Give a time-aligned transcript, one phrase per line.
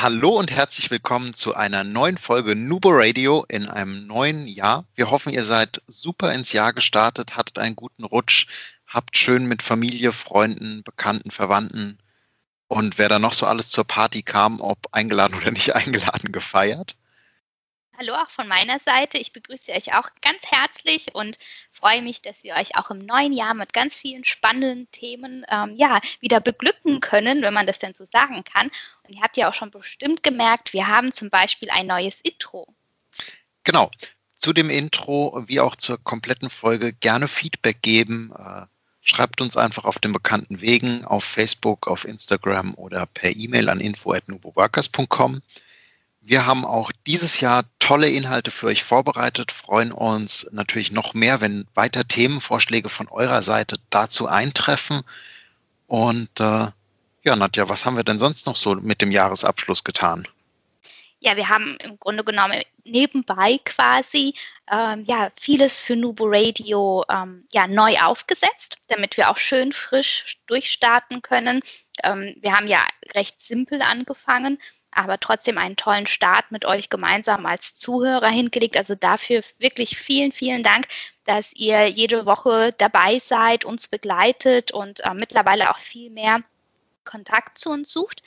[0.00, 4.84] Hallo und herzlich willkommen zu einer neuen Folge Nubo Radio in einem neuen Jahr.
[4.94, 8.46] Wir hoffen, ihr seid super ins Jahr gestartet, hattet einen guten Rutsch,
[8.86, 11.98] habt schön mit Familie, Freunden, Bekannten, Verwandten
[12.68, 16.94] und wer da noch so alles zur Party kam, ob eingeladen oder nicht eingeladen, gefeiert.
[17.98, 19.18] Hallo auch von meiner Seite.
[19.18, 21.38] Ich begrüße euch auch ganz herzlich und
[21.78, 25.74] freue mich, dass wir euch auch im neuen Jahr mit ganz vielen spannenden Themen ähm,
[25.76, 28.68] ja, wieder beglücken können, wenn man das denn so sagen kann.
[29.02, 32.66] Und ihr habt ja auch schon bestimmt gemerkt, wir haben zum Beispiel ein neues Intro.
[33.64, 33.90] Genau.
[34.36, 38.32] Zu dem Intro wie auch zur kompletten Folge gerne Feedback geben.
[38.36, 38.66] Äh,
[39.00, 43.80] schreibt uns einfach auf den bekannten Wegen auf Facebook, auf Instagram oder per E-Mail an
[43.80, 45.42] info@nuboworkers.com.
[46.20, 51.40] Wir haben auch dieses Jahr tolle Inhalte für euch vorbereitet, freuen uns natürlich noch mehr,
[51.40, 55.00] wenn weiter Themenvorschläge von eurer Seite dazu eintreffen.
[55.86, 56.66] Und äh,
[57.24, 60.28] ja, Nadja, was haben wir denn sonst noch so mit dem Jahresabschluss getan?
[61.20, 64.34] Ja, wir haben im Grunde genommen nebenbei quasi
[64.70, 70.36] ähm, ja, vieles für Nubo Radio ähm, ja, neu aufgesetzt, damit wir auch schön frisch
[70.46, 71.60] durchstarten können.
[72.04, 74.58] Ähm, wir haben ja recht simpel angefangen
[74.90, 78.76] aber trotzdem einen tollen Start mit euch gemeinsam als Zuhörer hingelegt.
[78.76, 80.86] Also dafür wirklich vielen, vielen Dank,
[81.24, 86.40] dass ihr jede Woche dabei seid, uns begleitet und äh, mittlerweile auch viel mehr
[87.04, 88.22] Kontakt zu uns sucht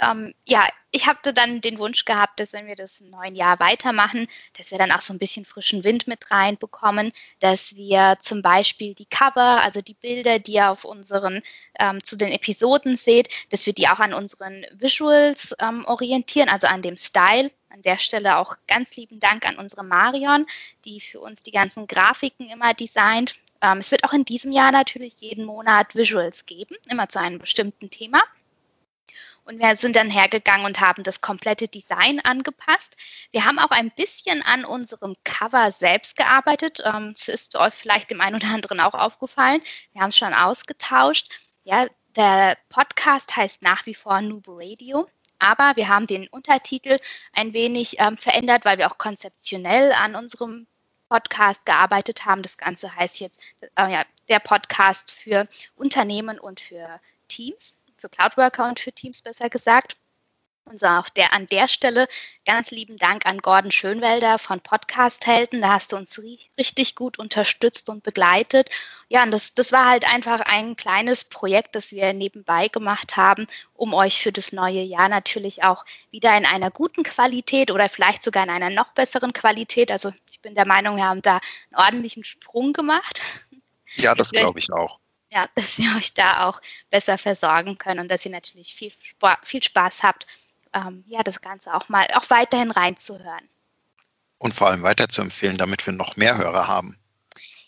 [0.00, 3.60] ähm, ja, ich habe dann den Wunsch gehabt, dass wenn wir das im neuen Jahr
[3.60, 8.40] weitermachen, dass wir dann auch so ein bisschen frischen Wind mit reinbekommen, dass wir zum
[8.40, 11.42] Beispiel die Cover, also die Bilder, die ihr auf unseren
[11.78, 16.66] ähm, zu den Episoden seht, dass wir die auch an unseren Visuals ähm, orientieren, also
[16.66, 17.50] an dem Style.
[17.68, 20.46] An der Stelle auch ganz lieben Dank an unsere Marion,
[20.86, 23.34] die für uns die ganzen Grafiken immer designt.
[23.60, 27.38] Ähm, es wird auch in diesem Jahr natürlich jeden Monat Visuals geben, immer zu einem
[27.38, 28.22] bestimmten Thema.
[29.46, 32.96] Und wir sind dann hergegangen und haben das komplette Design angepasst.
[33.30, 36.82] Wir haben auch ein bisschen an unserem Cover selbst gearbeitet.
[36.84, 39.62] Ähm, es ist euch vielleicht dem einen oder anderen auch aufgefallen.
[39.92, 41.28] Wir haben es schon ausgetauscht.
[41.62, 41.86] Ja,
[42.16, 45.08] der Podcast heißt nach wie vor Nubo Radio.
[45.38, 46.98] Aber wir haben den Untertitel
[47.32, 50.66] ein wenig ähm, verändert, weil wir auch konzeptionell an unserem
[51.08, 52.42] Podcast gearbeitet haben.
[52.42, 55.46] Das Ganze heißt jetzt äh, ja, der Podcast für
[55.76, 59.96] Unternehmen und für Teams für Cloud Worker und für Teams besser gesagt.
[60.68, 62.08] Und so auch der an der Stelle
[62.44, 65.60] ganz lieben Dank an Gordon Schönwelder von Podcast Helden.
[65.60, 66.20] Da hast du uns
[66.58, 68.68] richtig gut unterstützt und begleitet.
[69.08, 73.46] Ja, und das, das war halt einfach ein kleines Projekt, das wir nebenbei gemacht haben,
[73.74, 78.24] um euch für das neue Jahr natürlich auch wieder in einer guten Qualität oder vielleicht
[78.24, 79.92] sogar in einer noch besseren Qualität.
[79.92, 81.38] Also ich bin der Meinung, wir haben da
[81.70, 83.22] einen ordentlichen Sprung gemacht.
[83.94, 84.98] Ja, das glaube ich auch
[85.36, 86.60] ja, dass wir euch da auch
[86.90, 88.92] besser versorgen können und dass ihr natürlich viel,
[89.42, 90.26] viel Spaß habt,
[90.72, 93.48] ähm, ja, das Ganze auch mal auch weiterhin reinzuhören.
[94.38, 96.98] Und vor allem weiter zu empfehlen, damit wir noch mehr Hörer haben.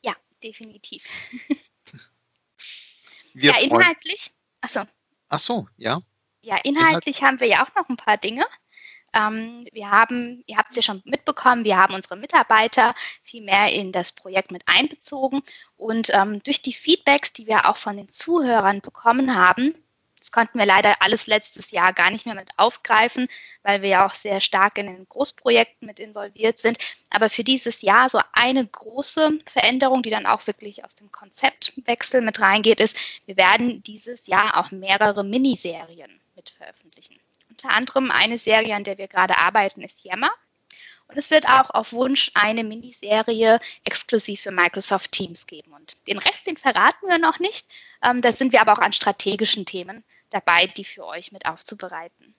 [0.00, 1.04] Ja, definitiv.
[3.34, 4.30] ja, inhaltlich.
[4.60, 4.82] Achso.
[5.28, 6.00] Ach so, ja.
[6.42, 8.44] Ja, inhaltlich Inhalt haben wir ja auch noch ein paar Dinge.
[9.14, 13.72] Ähm, wir haben, ihr habt es ja schon mitbekommen, wir haben unsere Mitarbeiter viel mehr
[13.72, 15.42] in das Projekt mit einbezogen
[15.76, 19.74] und ähm, durch die Feedbacks, die wir auch von den Zuhörern bekommen haben,
[20.22, 23.26] das konnten wir leider alles letztes Jahr gar nicht mehr mit aufgreifen,
[23.64, 26.78] weil wir ja auch sehr stark in den Großprojekten mit involviert sind.
[27.10, 32.20] Aber für dieses Jahr so eine große Veränderung, die dann auch wirklich aus dem Konzeptwechsel
[32.20, 32.96] mit reingeht, ist,
[33.26, 37.18] wir werden dieses Jahr auch mehrere Miniserien mit veröffentlichen.
[37.62, 40.32] Unter anderem eine Serie, an der wir gerade arbeiten, ist Yammer.
[41.06, 45.72] Und es wird auch auf Wunsch eine Miniserie exklusiv für Microsoft Teams geben.
[45.72, 47.66] Und den Rest, den verraten wir noch nicht.
[48.02, 52.34] Ähm, da sind wir aber auch an strategischen Themen dabei, die für euch mit aufzubereiten.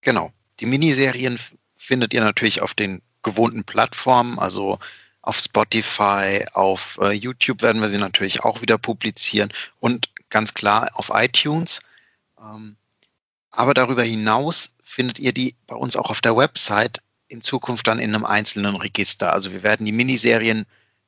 [0.00, 0.32] Genau.
[0.60, 1.38] Die Miniserien
[1.76, 4.78] findet ihr natürlich auf den gewohnten Plattformen, also
[5.20, 10.90] auf Spotify, auf äh, YouTube werden wir sie natürlich auch wieder publizieren und ganz klar
[10.94, 11.80] auf iTunes.
[12.40, 12.76] Ähm,
[13.56, 17.98] aber darüber hinaus findet ihr die bei uns auch auf der Website in Zukunft dann
[17.98, 19.32] in einem einzelnen Register.
[19.32, 20.66] Also wir werden die Miniserien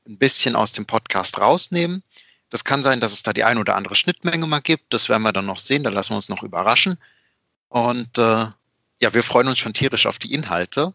[0.09, 2.03] ein bisschen aus dem Podcast rausnehmen.
[2.51, 4.95] Das kann sein, dass es da die ein oder andere Schnittmenge mal gibt.
[4.95, 5.85] Das werden wir dann noch sehen.
[5.85, 6.99] Da lassen wir uns noch überraschen.
[7.69, 8.47] Und äh,
[9.01, 10.95] ja, wir freuen uns schon tierisch auf die Inhalte.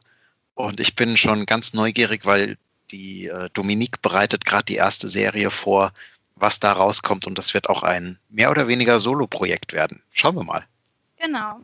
[0.54, 2.58] Und ich bin schon ganz neugierig, weil
[2.92, 5.92] die äh, Dominique bereitet gerade die erste Serie vor,
[6.36, 7.28] was da rauskommt.
[7.28, 10.02] Und das wird auch ein mehr oder weniger Solo-Projekt werden.
[10.12, 10.66] Schauen wir mal.
[11.22, 11.62] Genau.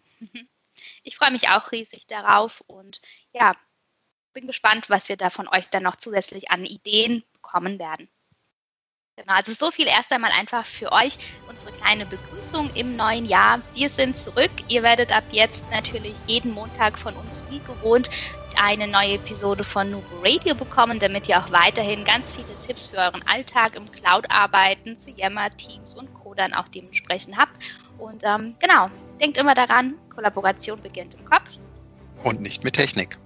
[1.04, 3.02] Ich freue mich auch riesig darauf und
[3.34, 3.54] ja,
[4.34, 8.08] bin gespannt, was wir da von euch dann noch zusätzlich an Ideen bekommen werden.
[9.16, 11.18] Genau, also so viel erst einmal einfach für euch
[11.48, 13.64] unsere kleine Begrüßung im neuen Jahr.
[13.74, 14.52] Wir sind zurück.
[14.70, 18.12] Ihr werdet ab jetzt natürlich jeden Montag von uns wie gewohnt
[18.60, 22.98] eine neue Episode von Nubo Radio bekommen, damit ihr auch weiterhin ganz viele Tipps für
[22.98, 26.36] euren Alltag im Cloud-Arbeiten zu Yammer, Teams und Co.
[26.36, 27.56] dann auch dementsprechend habt.
[27.98, 28.90] Und ähm, genau,
[29.20, 31.58] denkt immer daran, Kollaboration beginnt im Kopf.
[32.24, 33.18] Und nicht mit Technik.